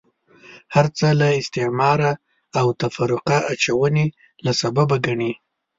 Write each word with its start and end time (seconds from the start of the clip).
هرڅه 0.75 1.07
له 1.19 1.27
استعماره 1.39 2.11
او 2.59 2.65
تفرقه 2.81 3.37
اچونې 3.53 4.05
له 4.45 4.51
سببه 4.61 4.95
ګڼي. 5.05 5.31